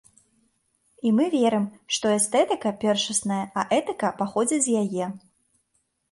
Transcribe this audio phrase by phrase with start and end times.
[1.07, 1.65] І мы верым,
[1.97, 5.05] што эстэтыка першасная, а этыка паходзіць з яе.